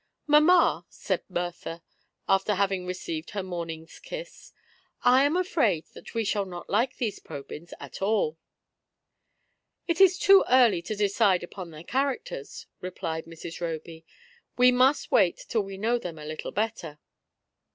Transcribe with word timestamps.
"Mamma," 0.25 0.87
said 0.89 1.21
Bertha, 1.29 1.83
after 2.27 2.55
having 2.55 2.87
received 2.87 3.29
her 3.29 3.43
morning's 3.43 3.99
kiss, 3.99 4.51
I 5.03 5.23
am 5.25 5.37
afraid 5.37 5.85
that 5.93 6.15
we 6.15 6.23
shall 6.25 6.45
not 6.45 6.71
like 6.71 6.97
these 6.97 7.19
Probyns 7.19 7.71
at 7.79 8.01
all." 8.01 8.39
"It 9.87 10.01
is 10.01 10.17
too 10.17 10.43
early 10.49 10.81
to 10.81 10.95
decide 10.95 11.43
upon 11.43 11.69
their 11.69 11.83
characters," 11.83 12.65
replied 12.79 13.25
Mrs. 13.27 13.61
Roby; 13.61 14.03
"we 14.57 14.71
must 14.71 15.11
wait 15.11 15.45
till 15.47 15.61
we 15.61 15.77
know 15.77 15.99
them 15.99 16.17
a 16.17 16.25
little 16.25 16.51
better." 16.51 16.97